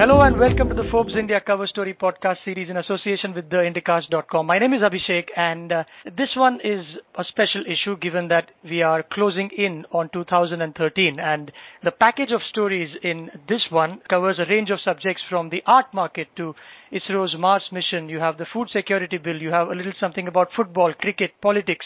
[0.00, 4.46] Hello and welcome to the Forbes India Cover Story podcast series in association with theindicast.com.
[4.46, 5.84] My name is Abhishek and uh,
[6.16, 6.86] this one is
[7.18, 11.52] a special issue given that we are closing in on 2013 and
[11.84, 15.92] the package of stories in this one covers a range of subjects from the art
[15.92, 16.54] market to
[16.92, 18.08] ISRO's Mars mission.
[18.08, 19.36] You have the food security bill.
[19.36, 21.84] You have a little something about football, cricket, politics.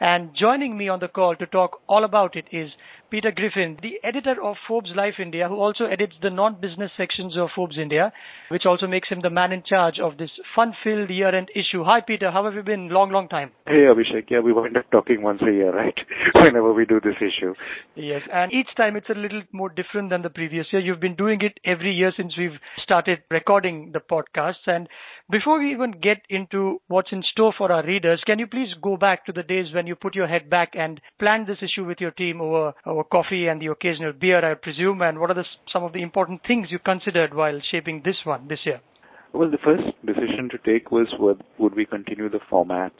[0.00, 2.70] And joining me on the call to talk all about it is
[3.14, 7.48] Peter Griffin, the editor of Forbes Life India, who also edits the non-business sections of
[7.54, 8.12] Forbes India,
[8.48, 11.84] which also makes him the man in charge of this fun-filled year-end issue.
[11.84, 12.32] Hi, Peter.
[12.32, 12.88] How have you been?
[12.88, 13.52] Long, long time.
[13.68, 14.30] Hey, Abhishek.
[14.30, 15.94] Yeah, we wind up talking once a year, right?
[16.34, 17.54] Whenever we do this issue.
[17.94, 20.82] Yes, and each time it's a little more different than the previous year.
[20.82, 24.66] You've been doing it every year since we've started recording the podcasts.
[24.66, 24.88] And
[25.30, 28.96] before we even get into what's in store for our readers, can you please go
[28.96, 32.00] back to the days when you put your head back and planned this issue with
[32.00, 35.44] your team over, over coffee and the occasional beer, I presume, and what are the,
[35.72, 38.80] some of the important things you considered while shaping this one this year?
[39.32, 42.92] Well, the first decision to take was would, would we continue the format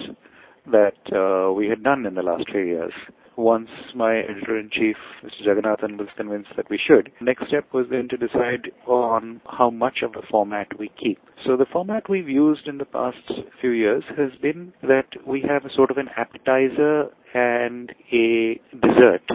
[0.66, 2.92] that uh, we had done in the last few years.
[3.36, 5.48] Once my editor-in-chief, Mr.
[5.48, 9.98] Jagannathan, was convinced that we should, next step was then to decide on how much
[10.02, 11.18] of the format we keep.
[11.44, 15.64] So the format we've used in the past few years has been that we have
[15.64, 19.28] a sort of an appetizer and a dessert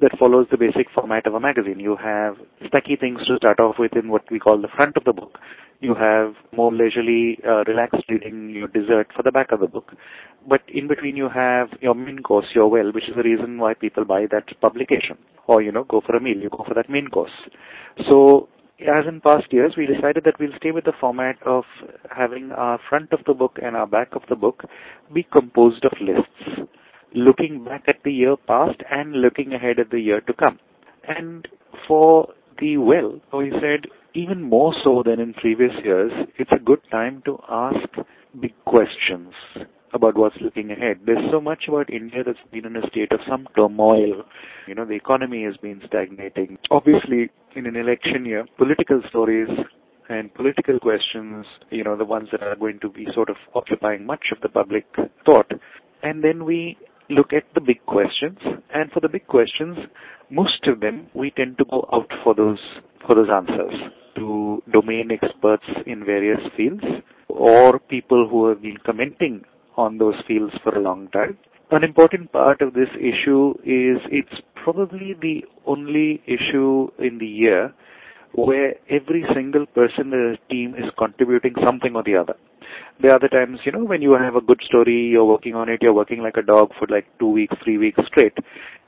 [0.00, 1.80] that follows the basic format of a magazine.
[1.80, 5.04] You have specky things to start off with in what we call the front of
[5.04, 5.38] the book.
[5.80, 9.92] You have more leisurely, uh, relaxed reading, your dessert for the back of the book.
[10.48, 13.74] But in between you have your main course, your well, which is the reason why
[13.74, 15.18] people buy that publication.
[15.48, 17.32] Or, you know, go for a meal, you go for that main course.
[18.08, 18.48] So,
[18.80, 21.64] as in past years, we decided that we'll stay with the format of
[22.10, 24.64] having our front of the book and our back of the book
[25.12, 26.68] be composed of lists
[27.14, 30.58] looking back at the year past and looking ahead at the year to come.
[31.06, 31.46] And
[31.86, 36.80] for the well, we said even more so than in previous years, it's a good
[36.90, 37.88] time to ask
[38.40, 39.32] big questions
[39.94, 41.00] about what's looking ahead.
[41.04, 44.22] There's so much about India that's been in a state of some turmoil.
[44.66, 46.58] You know, the economy has been stagnating.
[46.70, 49.48] Obviously, in an election year, political stories
[50.08, 54.06] and political questions, you know, the ones that are going to be sort of occupying
[54.06, 54.86] much of the public
[55.26, 55.50] thought.
[56.02, 56.78] And then we
[57.12, 58.38] look at the big questions,
[58.74, 59.76] and for the big questions,
[60.30, 62.60] most of them we tend to go out for those
[63.06, 63.74] for those answers
[64.16, 66.84] to domain experts in various fields
[67.28, 69.42] or people who have been commenting
[69.76, 71.36] on those fields for a long time.
[71.70, 77.72] An important part of this issue is it's probably the only issue in the year
[78.34, 82.36] where every single person in the team is contributing something or the other.
[83.00, 85.68] There are other times, you know, when you have a good story, you're working on
[85.68, 88.36] it, you're working like a dog for like two weeks, three weeks straight.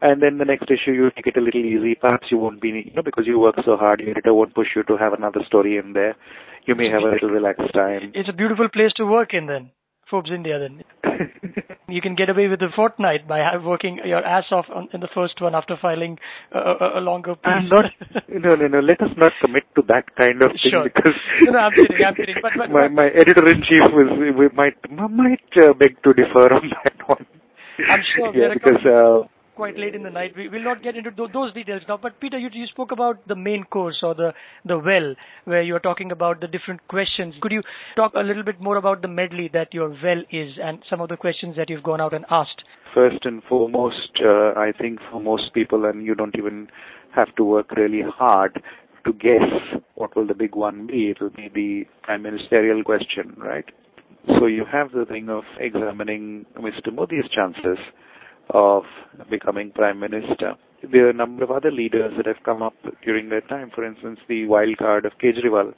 [0.02, 1.94] And then the next issue, you take it a little easy.
[1.94, 4.68] Perhaps you won't be, you know, because you work so hard, your editor won't push
[4.76, 6.14] you to have another story in there.
[6.66, 8.12] You may have a little relaxed time.
[8.14, 9.70] It's a beautiful place to work in then.
[10.14, 10.84] Forbes India then.
[11.88, 15.08] you can get away with a fortnight by working your ass off on, in the
[15.12, 16.18] first one after filing
[16.52, 17.42] a, a, longer piece.
[17.44, 17.86] I'm not,
[18.28, 18.78] no, no, no.
[18.78, 20.84] Let us not commit to that kind of thing sure.
[20.84, 22.06] because no, no, I'm kidding.
[22.06, 22.36] I'm kidding.
[22.40, 24.06] But, but, my my editor in chief was
[24.38, 27.26] we might might uh, beg to differ on that one.
[27.90, 28.30] I'm sure.
[28.36, 28.86] Yeah, because.
[28.86, 30.34] Uh, quite late in the night.
[30.36, 31.96] We will not get into th- those details now.
[31.96, 34.32] But Peter, you, you spoke about the main course or the
[34.64, 37.34] the well, where you are talking about the different questions.
[37.40, 37.62] Could you
[37.96, 41.08] talk a little bit more about the medley that your well is and some of
[41.08, 42.64] the questions that you've gone out and asked?
[42.94, 46.68] First and foremost, uh, I think for most people, and you don't even
[47.14, 48.62] have to work really hard
[49.04, 51.10] to guess what will the big one be.
[51.10, 53.64] It will be the prime ministerial question, right?
[54.38, 56.92] So you have the thing of examining Mr.
[56.92, 57.78] Modi's chances
[58.50, 58.84] of
[59.30, 60.54] becoming prime minister.
[60.92, 62.74] There are a number of other leaders that have come up
[63.04, 63.70] during that time.
[63.74, 65.72] For instance, the wild card of Kejriwal,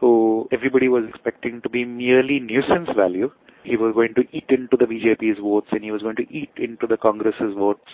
[0.00, 3.30] who everybody was expecting to be merely nuisance value.
[3.64, 6.50] He was going to eat into the BJP's votes and he was going to eat
[6.56, 7.90] into the Congress's votes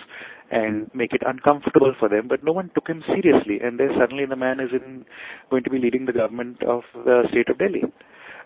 [0.53, 3.59] and make it uncomfortable for them, but no one took him seriously.
[3.61, 5.05] And then suddenly the man is in,
[5.51, 7.83] going to be leading the government of the state of Delhi.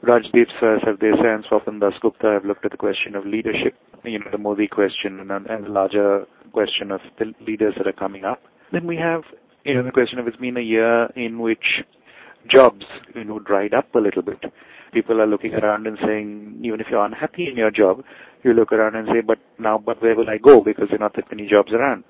[0.03, 4.39] Rajdeep Sardesai and Swapan Dasgupta have looked at the question of leadership, you know, the
[4.39, 8.41] Modi question and, and the larger question of the leaders that are coming up.
[8.73, 9.23] Then we have,
[9.65, 11.83] you know, the question of it's been a year in which
[12.51, 14.43] jobs, you know, dried up a little bit.
[14.95, 18.03] People are looking around and saying, even if you're unhappy in your job,
[18.43, 20.63] you look around and say, but now, but where will I go?
[20.63, 22.05] Because there are not that many jobs around.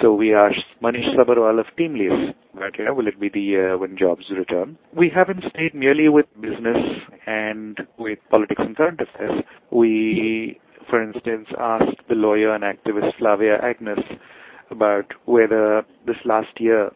[0.00, 3.76] So we asked Manish Sabharwal of TeamLease, but you know, will it be the year
[3.76, 4.78] when jobs return?
[4.96, 6.76] We haven't stayed merely with business
[7.26, 9.42] and with politics and current affairs.
[9.72, 13.98] We, for instance, asked the lawyer and activist Flavia Agnes
[14.70, 16.90] about whether this last year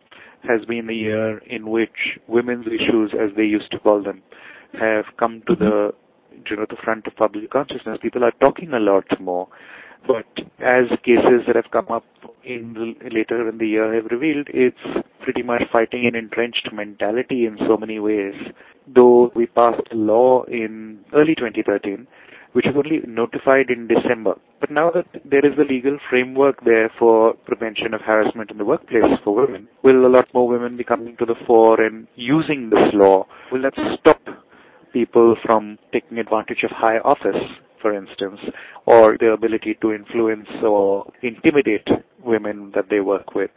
[0.49, 4.23] has been the year in which women's issues, as they used to call them,
[4.79, 6.43] have come to the mm-hmm.
[6.49, 7.99] you know the front of public consciousness.
[8.03, 9.49] People are talking a lot more.
[10.07, 10.27] But
[10.61, 12.05] as cases that have come up
[12.45, 17.57] in later in the year have revealed, it's pretty much fighting an entrenched mentality in
[17.67, 18.35] so many ways.
[18.87, 22.07] Though we passed a law in early 2013,
[22.53, 24.35] which was only notified in December.
[24.61, 28.65] But now that there is a legal framework there for prevention of harassment in the
[28.65, 32.71] workplace for women, will a lot more women be coming to the fore and using
[32.71, 33.27] this law?
[33.51, 34.21] Will that stop
[34.93, 37.43] people from taking advantage of high office
[37.85, 38.41] for instance,
[38.87, 41.87] or their ability to influence or intimidate
[42.25, 43.51] women that they work with.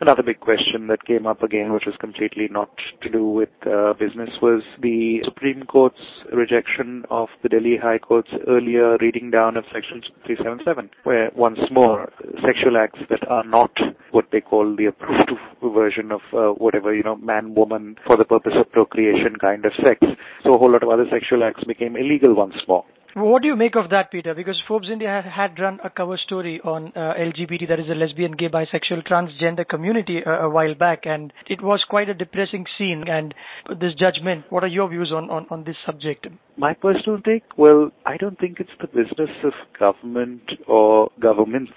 [0.00, 2.70] Another big question that came up again, which was completely not
[3.02, 8.32] to do with uh, business, was the Supreme Court's rejection of the Delhi High Court's
[8.48, 12.10] earlier reading down of Section 377, where once more
[12.44, 13.70] sexual acts that are not
[14.10, 15.30] what they call the approved
[15.62, 19.72] version of uh, whatever, you know, man, woman, for the purpose of procreation kind of
[19.84, 20.00] sex.
[20.42, 22.84] So a whole lot of other sexual acts became illegal once more.
[23.14, 24.34] What do you make of that, Peter?
[24.34, 28.32] Because Forbes India had run a cover story on uh, LGBT, that is a lesbian,
[28.32, 33.04] gay, bisexual, transgender community uh, a while back, and it was quite a depressing scene.
[33.06, 33.34] And
[33.78, 36.26] this judgment, what are your views on, on, on this subject?
[36.56, 41.72] My personal take, well, I don't think it's the business of government or governments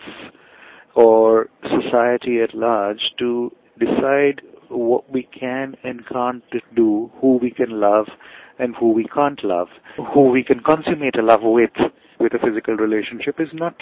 [0.95, 6.43] or society at large to decide what we can and can't
[6.73, 8.07] do, who we can love
[8.59, 9.67] and who we can't love,
[10.13, 11.71] who we can consummate a love with,
[12.19, 13.75] with a physical relationship is not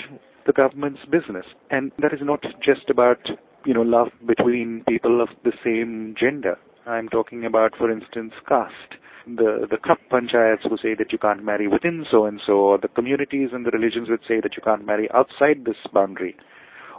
[0.46, 1.46] the government's business.
[1.70, 3.20] And that is not just about,
[3.66, 6.58] you know, love between people of the same gender.
[6.86, 9.00] I'm talking about, for instance, caste.
[9.26, 12.78] The the Khap panchayats who say that you can't marry within so and so, or
[12.78, 16.36] the communities and the religions which say that you can't marry outside this boundary.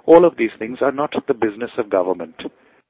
[0.07, 2.37] All of these things are not the business of government.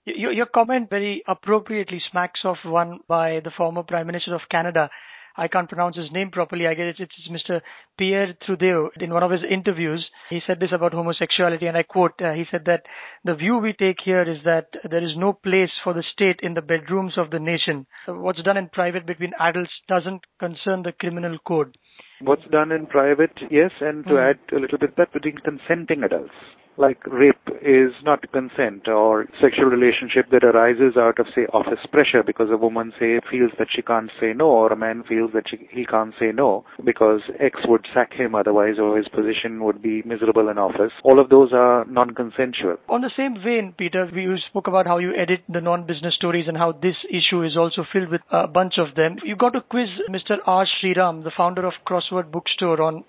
[0.07, 4.91] Your, comment very appropriately smacks of one by the former Prime Minister of Canada.
[5.37, 6.67] I can't pronounce his name properly.
[6.67, 7.61] I guess it's, it's Mr.
[7.99, 8.91] Pierre Trudeau.
[9.01, 12.45] In one of his interviews, he said this about homosexuality, and I quote, uh, he
[12.51, 12.83] said that
[13.25, 16.55] the view we take here is that there is no place for the state in
[16.55, 17.87] the bedrooms of the nation.
[18.07, 21.77] What's done in private between adults doesn't concern the criminal code.
[22.25, 24.31] What's done in private, yes, and to mm.
[24.31, 26.33] add a little bit that between consenting adults
[26.77, 32.23] like rape is not consent or sexual relationship that arises out of say office pressure
[32.25, 35.45] because a woman say feels that she can't say no or a man feels that
[35.49, 39.81] she, he can't say no because X would sack him otherwise or his position would
[39.81, 40.93] be miserable in office.
[41.03, 42.77] All of those are non-consensual.
[42.89, 46.57] On the same vein, Peter, we spoke about how you edit the non-business stories and
[46.57, 49.17] how this issue is also filled with a bunch of them.
[49.25, 50.37] You got to quiz Mr.
[50.47, 50.67] R.
[50.67, 53.05] Sriram, the founder of Crossword Bookstore on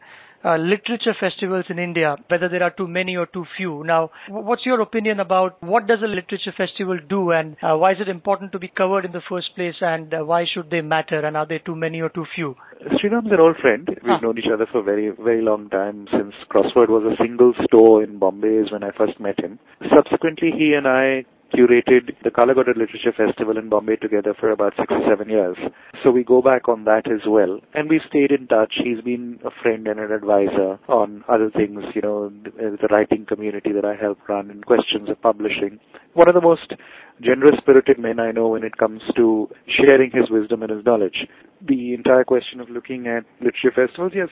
[0.46, 3.84] uh, literature festivals in India, whether there are too many or too few.
[3.84, 7.98] Now, what's your opinion about what does a literature festival do and uh, why is
[8.00, 11.26] it important to be covered in the first place and uh, why should they matter
[11.26, 12.56] and are they too many or too few?
[13.00, 13.88] Sriram's an old friend.
[13.88, 14.20] We've huh.
[14.22, 18.04] known each other for a very, very long time since Crossword was a single store
[18.04, 19.58] in Bombay is when I first met him.
[19.96, 24.74] Subsequently, he and I curated the Kala Ghoda Literature Festival in Bombay together for about
[24.78, 25.58] six or seven years.
[26.04, 27.60] So we go back on that as well.
[27.74, 28.74] And we've stayed in touch.
[28.84, 33.26] He's been a friend and an advisor on other things, you know, uh, the writing
[33.26, 35.80] community that I help run and questions of publishing.
[36.14, 36.74] One of the most
[37.22, 41.28] generous spirited men I know when it comes to sharing his wisdom and his knowledge.
[41.68, 44.30] The entire question of looking at literature festivals, yes,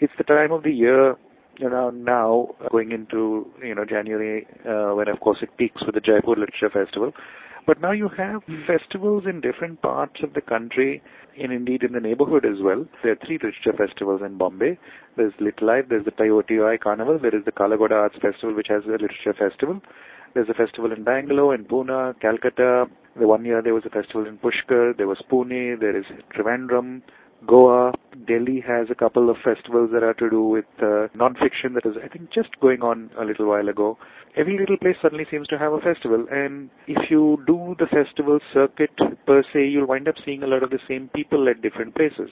[0.00, 1.16] it's the time of the year
[1.58, 5.94] you know, now going into you know January, uh, when of course it peaks with
[5.94, 7.12] the Jaipur Literature Festival.
[7.66, 11.02] But now you have festivals in different parts of the country,
[11.40, 12.84] and indeed in the neighborhood as well.
[13.02, 14.78] There are three literature festivals in Bombay.
[15.16, 18.66] There's Little Life, there's the IOTI Carnival, there is the Kala Ghoda Arts Festival, which
[18.68, 19.80] has a literature festival.
[20.34, 22.86] There's a festival in Bangalore, in Pune, Calcutta.
[23.18, 24.96] The one year there was a festival in Pushkar.
[24.96, 25.78] There was Pune.
[25.80, 26.04] There is
[26.36, 27.02] Trivandrum.
[27.46, 27.92] Goa,
[28.26, 31.96] Delhi has a couple of festivals that are to do with uh, non-fiction that is,
[32.02, 33.98] I think, just going on a little while ago.
[34.36, 38.38] Every little place suddenly seems to have a festival, and if you do the festival
[38.52, 38.90] circuit
[39.26, 42.30] per se, you'll wind up seeing a lot of the same people at different places.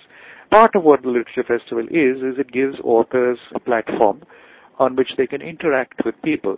[0.50, 4.23] Part of what the literature festival is, is it gives authors a platform
[4.78, 6.56] on which they can interact with people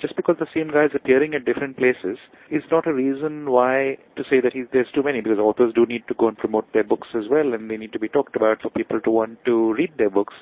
[0.00, 2.18] just because the same guy is appearing at different places
[2.50, 6.06] is not a reason why to say that there's too many because authors do need
[6.08, 8.60] to go and promote their books as well and they need to be talked about
[8.60, 10.34] for people to want to read their books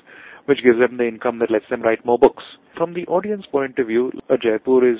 [0.45, 2.43] which gives them the income that lets them write more books.
[2.77, 4.99] From the audience point of view, a Jaipur is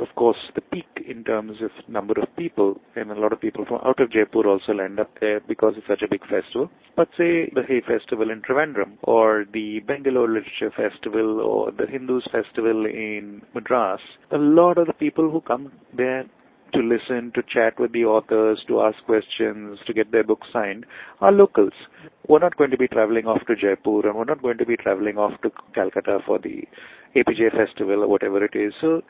[0.00, 3.64] of course, the peak in terms of number of people, and a lot of people
[3.64, 6.70] from out of Jaipur also land up there because it's such a big festival.
[6.96, 12.28] But say the Hay Festival in Trivandrum, or the Bangalore Literature Festival, or the Hindus
[12.30, 14.00] Festival in Madras,
[14.30, 16.24] a lot of the people who come there
[16.72, 20.86] to listen, to chat with the authors, to ask questions, to get their books signed
[21.20, 21.72] are locals.
[22.28, 24.76] We're not going to be traveling off to Jaipur and we're not going to be
[24.76, 26.64] traveling off to Calcutta for the
[27.16, 28.72] APJ festival or whatever it is.
[28.80, 29.02] So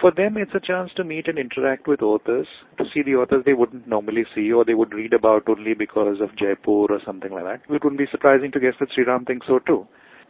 [0.00, 2.46] for them, it's a chance to meet and interact with authors,
[2.78, 6.20] to see the authors they wouldn't normally see or they would read about only because
[6.20, 7.60] of Jaipur or something like that.
[7.68, 9.86] It wouldn't be surprising to guess that Sriram thinks so too.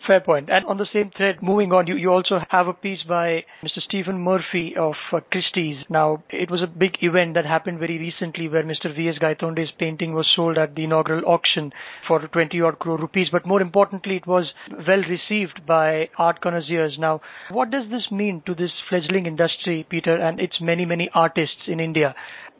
[0.06, 0.48] Fair point.
[0.50, 3.80] And on the same thread, moving on, you, you also have a piece by Mr.
[3.80, 5.84] Steven Murphy of uh, Christie's.
[5.88, 8.94] Now, it was a big event that happened very recently where Mr.
[8.94, 9.18] V.S.
[9.20, 11.72] Gaitonde's painting was sold at the inaugural auction
[12.08, 13.28] for 20 odd crore rupees.
[13.30, 14.52] But more importantly, it was
[14.88, 16.96] well received by art connoisseurs.
[16.98, 21.68] Now, what does this mean to this fledgling industry, Peter, and its many, many artists
[21.68, 22.14] in India?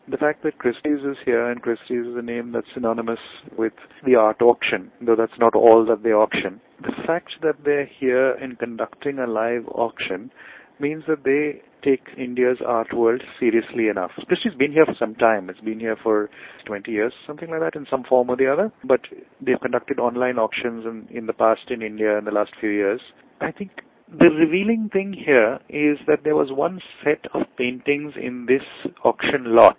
[0.09, 3.21] The fact that Christie's is here and Christie's is a name that's synonymous
[3.57, 3.73] with
[4.05, 6.61] the art auction, though that's not all that they auction.
[6.81, 10.33] The fact that they're here and conducting a live auction
[10.81, 14.11] means that they take India's art world seriously enough.
[14.27, 15.49] Christie's been here for some time.
[15.51, 16.31] It's been here for
[16.67, 18.73] 20 years, something like that, in some form or the other.
[18.85, 19.01] But
[19.41, 23.01] they've conducted online auctions in, in the past in India in the last few years.
[23.41, 23.71] I think
[24.19, 29.55] the revealing thing here is that there was one set of paintings in this auction
[29.55, 29.79] lot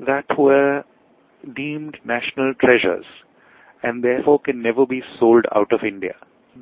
[0.00, 0.82] that were
[1.54, 3.04] deemed national treasures
[3.82, 6.14] and therefore can never be sold out of India.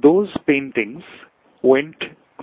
[0.02, 1.04] Those paintings
[1.62, 1.97] went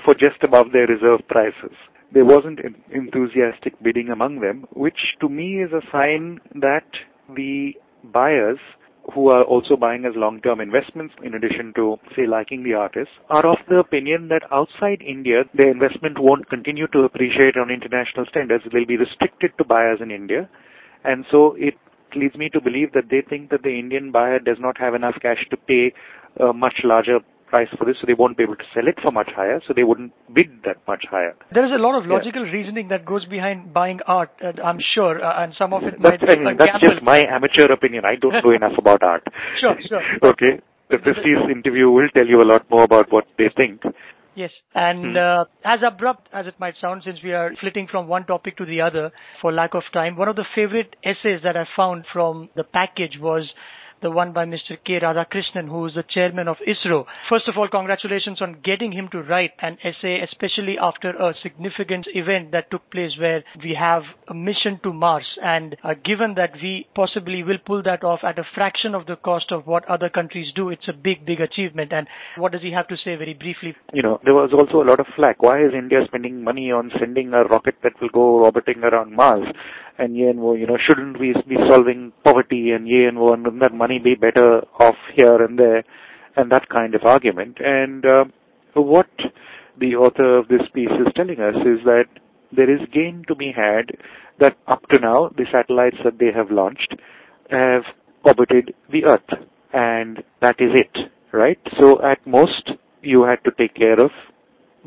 [0.05, 1.75] for just above their reserve prices.
[2.13, 2.59] There wasn't
[2.93, 6.87] enthusiastic bidding among them, which to me is a sign that
[7.35, 7.73] the
[8.13, 8.59] buyers
[9.13, 13.45] who are also buying as long-term investments in addition to, say, liking the artist, are
[13.45, 18.63] of the opinion that outside India, their investment won't continue to appreciate on international standards.
[18.71, 20.47] They'll be restricted to buyers in India.
[21.03, 21.75] And so it
[22.15, 25.15] leads me to believe that they think that the Indian buyer does not have enough
[25.21, 25.93] cash to pay
[26.39, 27.19] a much larger
[27.51, 29.73] price for this, so they won't be able to sell it for much higher, so
[29.75, 31.35] they wouldn't bid that much higher.
[31.53, 32.53] There is a lot of logical yeah.
[32.53, 36.23] reasoning that goes behind buying art, uh, I'm sure, uh, and some of it that's,
[36.23, 38.05] might I mean, That's just my amateur opinion.
[38.05, 39.27] I don't know enough about art.
[39.59, 40.01] Sure, sure.
[40.31, 40.61] okay.
[40.89, 43.81] The Christie's interview will tell you a lot more about what they think.
[44.35, 45.17] Yes, and hmm.
[45.17, 48.65] uh, as abrupt as it might sound, since we are flitting from one topic to
[48.65, 52.49] the other for lack of time, one of the favorite essays that I found from
[52.55, 53.51] the package was
[54.01, 54.77] the one by Mr.
[54.85, 54.99] K.
[54.99, 57.05] Radhakrishnan, who is the chairman of ISRO.
[57.29, 62.07] First of all, congratulations on getting him to write an essay, especially after a significant
[62.13, 65.25] event that took place where we have a mission to Mars.
[65.43, 69.15] And uh, given that we possibly will pull that off at a fraction of the
[69.15, 71.93] cost of what other countries do, it's a big, big achievement.
[71.93, 73.75] And what does he have to say very briefly?
[73.93, 75.41] You know, there was also a lot of flack.
[75.41, 79.47] Why is India spending money on sending a rocket that will go orbiting around Mars?
[79.97, 83.61] And wo, you know, shouldn't we be solving poverty and ye and wo, and wouldn't
[83.61, 85.83] that money be better off here and there,
[86.35, 87.57] and that kind of argument.
[87.59, 88.25] And uh,
[88.73, 89.09] what
[89.79, 92.05] the author of this piece is telling us is that
[92.51, 93.91] there is gain to be had
[94.39, 96.95] that up to now, the satellites that they have launched
[97.49, 97.83] have
[98.23, 99.39] orbited the Earth,
[99.73, 101.59] and that is it, right?
[101.79, 102.71] So at most,
[103.01, 104.11] you had to take care of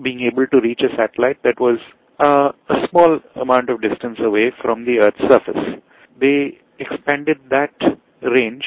[0.02, 1.78] being able to reach a satellite that was
[2.18, 2.52] a
[2.90, 5.80] small amount of distance away from the Earth's surface.
[6.20, 7.74] They expanded that
[8.22, 8.64] range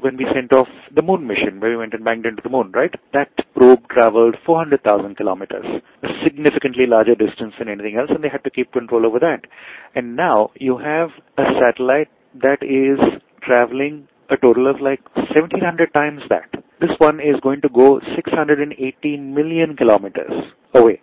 [0.00, 2.70] when we sent off the moon mission, where we went and banged into the moon,
[2.72, 2.94] right?
[3.12, 5.64] That probe traveled 400,000 kilometers,
[6.02, 9.46] a significantly larger distance than anything else, and they had to keep control over that.
[9.94, 12.10] And now you have a satellite
[12.42, 12.98] that is
[13.42, 16.50] traveling a total of like 1700 times that.
[16.80, 20.32] This one is going to go 680 million kilometers
[20.74, 21.00] away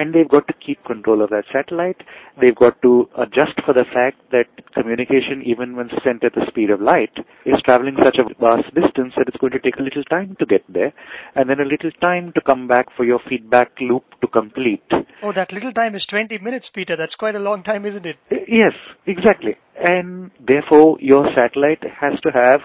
[0.00, 2.00] and they've got to keep control of that satellite.
[2.40, 6.70] They've got to adjust for the fact that communication, even when sent at the speed
[6.70, 7.12] of light,
[7.44, 10.46] is traveling such a vast distance that it's going to take a little time to
[10.46, 10.92] get there,
[11.34, 14.88] and then a little time to come back for your feedback loop to complete.
[15.22, 16.96] Oh, that little time is 20 minutes, Peter.
[16.96, 18.16] That's quite a long time, isn't it?
[18.48, 18.72] Yes,
[19.06, 19.56] exactly.
[19.76, 22.60] And therefore, your satellite has to have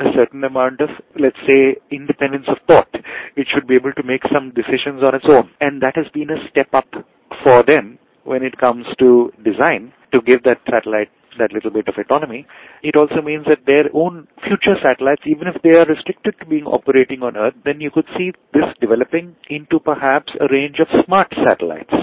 [0.00, 2.88] a certain amount of, let's say, independence of thought.
[3.36, 5.50] It should be able to make some decisions on its own.
[5.60, 6.88] And that has been a step up
[7.42, 11.94] for them when it comes to design to give that satellite that little bit of
[11.96, 12.46] autonomy.
[12.82, 16.64] It also means that their own future satellites, even if they are restricted to being
[16.64, 21.32] operating on Earth, then you could see this developing into perhaps a range of smart
[21.44, 21.94] satellites.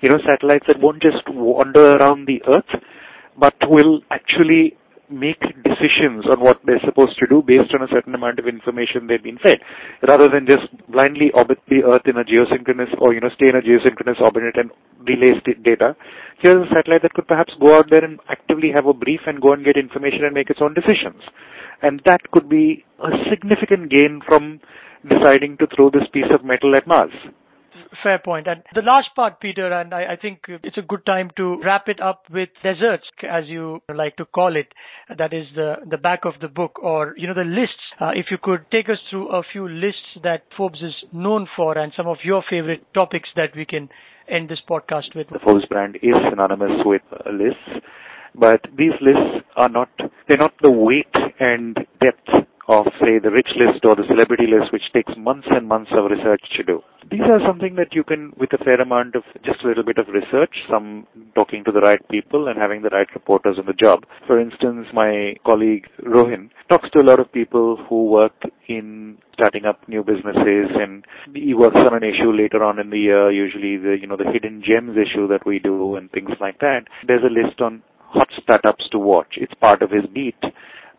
[0.00, 2.82] You know, satellites that won't just wander around the Earth,
[3.36, 4.76] but will actually
[5.10, 9.06] make decisions on what they're supposed to do based on a certain amount of information
[9.06, 9.60] they've been fed,
[10.06, 13.56] rather than just blindly orbit the Earth in a geosynchronous or, you know, stay in
[13.56, 14.70] a geosynchronous orbit and
[15.06, 15.32] relay
[15.64, 15.96] data.
[16.38, 19.40] Here's a satellite that could perhaps go out there and actively have a brief and
[19.40, 21.22] go and get information and make its own decisions.
[21.82, 24.60] And that could be a significant gain from
[25.08, 27.12] deciding to throw this piece of metal at Mars.
[28.02, 28.46] Fair point.
[28.46, 31.88] And the last part, Peter, and I, I think it's a good time to wrap
[31.88, 34.72] it up with desserts, as you like to call it.
[35.16, 37.76] That is the the back of the book, or you know, the lists.
[38.00, 41.76] Uh, if you could take us through a few lists that Forbes is known for,
[41.76, 43.88] and some of your favorite topics that we can
[44.28, 45.28] end this podcast with.
[45.28, 47.86] The Forbes brand is synonymous with uh, lists,
[48.34, 49.88] but these lists are not,
[50.28, 54.72] they're not the weight and depth of, say, the rich list or the celebrity list,
[54.72, 56.82] which takes months and months of research to do.
[57.10, 59.96] These are something that you can, with a fair amount of just a little bit
[59.96, 63.72] of research, some talking to the right people and having the right reporters on the
[63.72, 64.04] job.
[64.26, 68.34] For instance, my colleague Rohin talks to a lot of people who work
[68.68, 72.98] in starting up new businesses and he works on an issue later on in the
[72.98, 76.58] year, usually the, you know, the hidden gems issue that we do and things like
[76.58, 76.82] that.
[77.06, 79.34] There's a list on hot startups to watch.
[79.36, 80.42] It's part of his beat.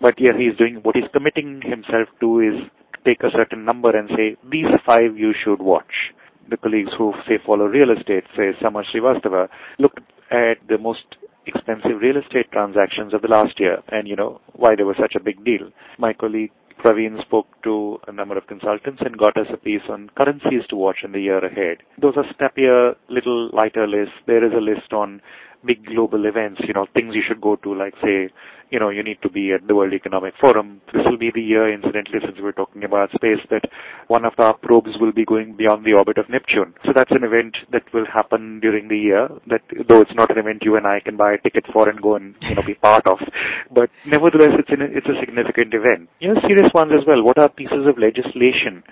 [0.01, 2.69] But yeah, he's doing what he's committing himself to is
[3.05, 6.13] take a certain number and say, these five you should watch.
[6.49, 9.97] The colleagues who say follow real estate, say Samar Srivastava, look
[10.31, 14.75] at the most expensive real estate transactions of the last year and you know why
[14.75, 15.69] they were such a big deal.
[15.97, 16.51] My colleague
[16.83, 20.75] Praveen spoke to a number of consultants and got us a piece on currencies to
[20.77, 21.79] watch in the year ahead.
[22.01, 24.15] Those are snappier, little lighter lists.
[24.27, 25.21] There is a list on
[25.65, 28.29] big global events, you know, things you should go to, like say,
[28.69, 30.81] you know, you need to be at the World Economic Forum.
[30.93, 33.63] This will be the year, incidentally, since we're talking about space, that
[34.07, 36.73] one of our probes will be going beyond the orbit of Neptune.
[36.85, 40.37] So that's an event that will happen during the year, that though it's not an
[40.37, 42.75] event you and I can buy a ticket for and go and, you know, be
[42.75, 43.17] part of,
[43.71, 46.09] but nevertheless, it's, an, it's a significant event.
[46.19, 47.23] You know, serious ones as well.
[47.23, 48.83] What are pieces of legislation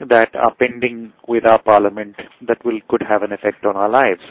[0.00, 2.16] that are pending with our parliament
[2.46, 4.22] that will could have an effect on our lives?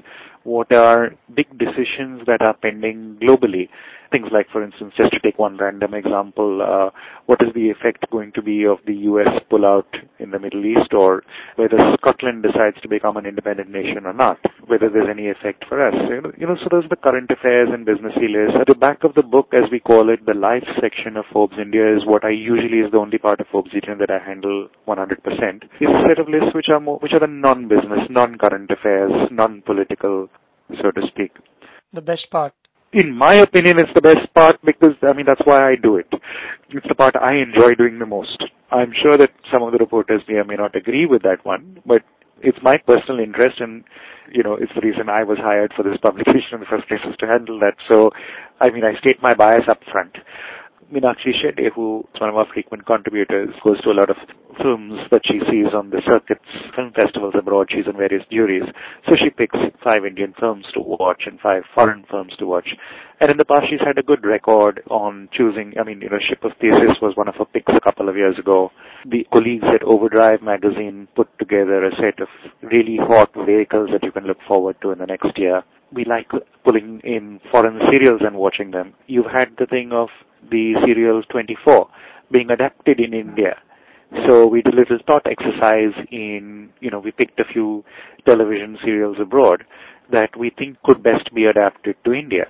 [0.45, 3.67] What are big decisions that are pending globally?
[4.11, 6.91] Things like, for instance, just to take one random example, uh,
[7.25, 10.93] what is the effect going to be of the US pullout in the Middle East
[10.93, 11.23] or
[11.55, 14.37] whether Scotland decides to become an independent nation or not,
[14.67, 15.95] whether there's any effect for us.
[16.37, 18.55] You know, so those are the current affairs and business lists.
[18.61, 21.57] At the back of the book, as we call it, the life section of Forbes
[21.59, 24.69] India is what I usually is the only part of Forbes India that I handle
[24.87, 25.65] 100%.
[25.81, 30.29] Is a set of lists which are more, which are the non-business, non-current affairs, non-political,
[30.81, 31.31] so to speak.
[31.93, 32.53] The best part
[32.95, 36.07] in my opinion, it's the best part because, I mean, that's why I do it.
[36.69, 38.41] It's the part I enjoy doing the most.
[38.71, 41.81] I'm sure that some of the reporters may or may not agree with that one,
[41.85, 42.03] but
[42.41, 43.83] it's my personal interest and,
[44.31, 47.01] you know, it's the reason I was hired for this publication in the first place
[47.05, 47.75] is to handle that.
[47.89, 48.11] So,
[48.61, 50.15] I mean, I state my bias up front.
[50.93, 54.17] Meenakshi Shedde, who is one of our frequent contributors, goes to a lot of
[54.61, 57.67] films that she sees on the circuits, film festivals abroad.
[57.69, 58.63] She's on various juries.
[59.07, 62.67] So she picks five Indian films to watch and five foreign films to watch.
[63.21, 65.73] And in the past, she's had a good record on choosing.
[65.79, 68.17] I mean, you know, Ship of Theseus was one of her picks a couple of
[68.17, 68.71] years ago.
[69.09, 72.27] The colleagues at Overdrive magazine put together a set of
[72.61, 75.63] really hot vehicles that you can look forward to in the next year.
[75.93, 76.29] We like
[76.63, 78.93] pulling in foreign serials and watching them.
[79.07, 80.09] You've had the thing of
[80.49, 81.87] the serial 24
[82.31, 83.57] being adapted in India.
[84.27, 87.83] So we did a little thought exercise in, you know, we picked a few
[88.27, 89.63] television serials abroad
[90.11, 92.45] that we think could best be adapted to India.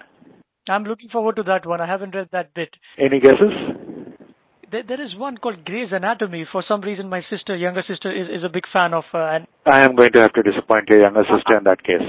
[0.68, 1.80] I'm looking forward to that one.
[1.80, 2.70] I haven't read that bit.
[2.98, 3.54] Any guesses?
[4.76, 6.46] There, there is one called Grey's Anatomy.
[6.52, 9.06] For some reason, my sister, younger sister, is, is a big fan of.
[9.14, 12.04] Uh, and I am going to have to disappoint your younger sister in that case.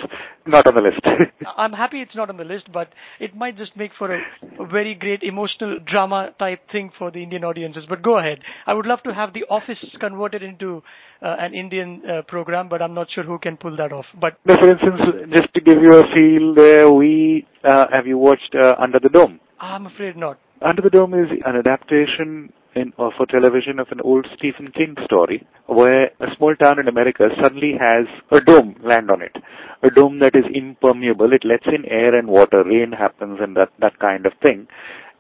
[0.49, 0.99] Not on the list.
[1.57, 2.89] I'm happy it's not on the list, but
[3.21, 4.21] it might just make for a,
[4.69, 7.85] very great emotional drama type thing for the Indian audiences.
[7.89, 8.41] But go ahead.
[8.67, 10.83] I would love to have The Office converted into
[11.23, 14.07] uh, an Indian uh, program, but I'm not sure who can pull that off.
[14.21, 18.57] But for instance, just to give you a feel, there we uh, have you watched
[18.61, 19.39] uh, Under the Dome?
[19.61, 20.41] I'm afraid not.
[20.63, 24.97] Under the Dome is an adaptation in, uh, for television of an old Stephen King
[25.05, 29.37] story where a small town in America suddenly has a dome land on it.
[29.83, 31.33] A dome that is impermeable.
[31.35, 32.65] It lets in air and water.
[32.65, 34.67] Rain happens and that, that kind of thing.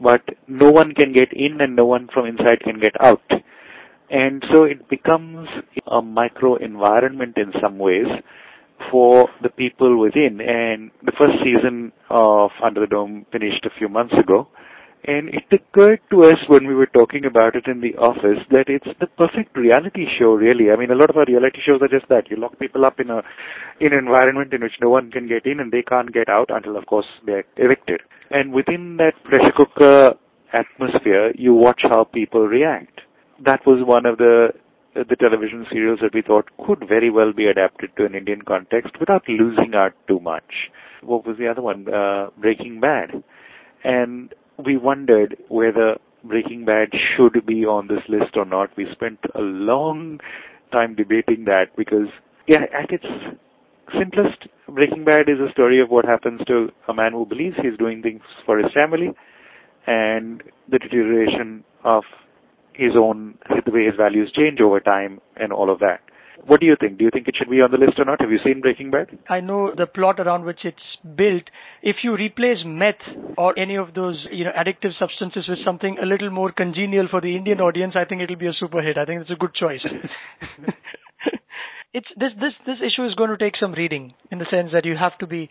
[0.01, 3.31] But no one can get in and no one from inside can get out.
[4.09, 5.49] And so it becomes
[5.87, 8.07] a micro environment in some ways
[8.90, 10.40] for the people within.
[10.40, 14.49] And the first season of Under the Dome finished a few months ago.
[15.06, 18.64] And it occurred to us when we were talking about it in the office that
[18.66, 20.72] it's the perfect reality show, really.
[20.72, 22.28] I mean, a lot of our reality shows are just that.
[22.28, 23.22] You lock people up in a,
[23.78, 26.50] in an environment in which no one can get in and they can't get out
[26.50, 28.00] until, of course, they're evicted.
[28.30, 30.14] And within that pressure cooker
[30.52, 33.02] atmosphere, you watch how people react.
[33.44, 34.48] That was one of the
[34.94, 38.98] the television serials that we thought could very well be adapted to an Indian context
[38.98, 40.70] without losing out too much.
[41.02, 41.86] What was the other one?
[41.86, 43.22] Uh, Breaking Bad.
[43.84, 48.70] And we wondered whether Breaking Bad should be on this list or not.
[48.76, 50.18] We spent a long
[50.72, 52.08] time debating that because
[52.46, 53.04] yeah, at its
[53.98, 57.78] simplest, Breaking Bad is a story of what happens to a man who believes he's
[57.78, 59.12] doing things for his family
[59.86, 62.02] and the deterioration of
[62.72, 66.00] his own, the way his values change over time and all of that.
[66.46, 66.98] What do you think?
[66.98, 68.20] Do you think it should be on the list or not?
[68.20, 69.18] Have you seen Breaking Bad?
[69.28, 71.42] I know the plot around which it's built.
[71.82, 73.02] If you replace meth
[73.37, 77.20] or any of those, you know, addictive substances with something a little more congenial for
[77.20, 78.96] the Indian audience, I think it'll be a super hit.
[78.96, 79.85] I think it's a good choice.
[81.92, 84.85] it's this this this issue is going to take some reading in the sense that
[84.85, 85.50] you have to be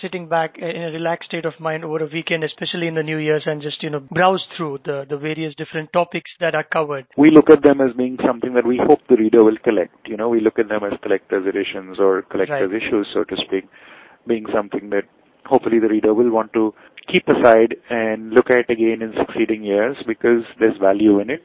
[0.00, 3.18] sitting back in a relaxed state of mind over a weekend, especially in the New
[3.18, 7.06] Year's, and just you know browse through the the various different topics that are covered.
[7.16, 9.96] We look at them as being something that we hope the reader will collect.
[10.06, 12.82] You know, we look at them as collector's editions or collector's right.
[12.82, 13.68] issues, so to speak,
[14.26, 15.04] being something that
[15.44, 16.74] hopefully the reader will want to
[17.10, 21.42] keep aside and look at again in succeeding years because there's value in it,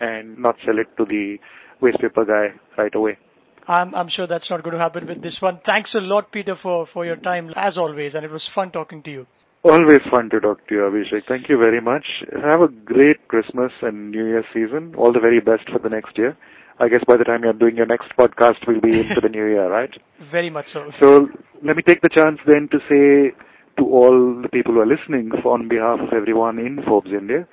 [0.00, 1.36] and not sell it to the
[1.80, 3.18] waste paper guy right away.
[3.66, 5.60] I'm, I'm sure that's not going to happen with this one.
[5.64, 9.02] Thanks a lot, Peter, for, for your time, as always, and it was fun talking
[9.04, 9.26] to you.
[9.62, 11.22] Always fun to talk to you, Abhishek.
[11.26, 12.04] Thank you very much.
[12.42, 14.94] Have a great Christmas and New Year season.
[14.96, 16.36] All the very best for the next year.
[16.78, 19.46] I guess by the time you're doing your next podcast, we'll be into the new
[19.46, 19.90] year, right?
[20.32, 20.90] Very much so.
[21.00, 21.28] So
[21.62, 23.34] let me take the chance then to say
[23.78, 27.46] to all the people who are listening, on behalf of everyone in Forbes India,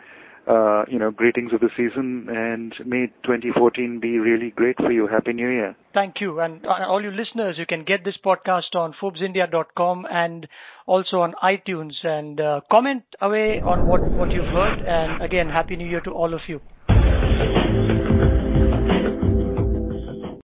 [0.90, 5.08] you know, greetings of the season and may 2014 be really great for you.
[5.08, 5.76] Happy New Year.
[5.94, 6.40] Thank you.
[6.40, 10.48] And uh, all you listeners, you can get this podcast on ForbesIndia.com and
[10.86, 14.82] also on iTunes and uh, comment away on what, what you've heard.
[14.86, 16.62] And again, Happy New Year to all of you.